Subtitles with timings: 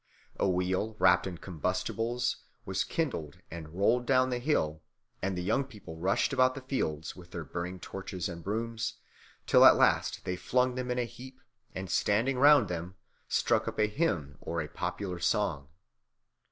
[0.37, 4.81] A wheel, wrapt in combustibles, was kindled and rolled down the hill;
[5.21, 8.95] and the young people rushed about the fields with their burning torches and brooms,
[9.45, 11.39] till at last they flung them in a heap,
[11.75, 12.95] and standing round them,
[13.27, 15.67] struck up a hymn or a popular song.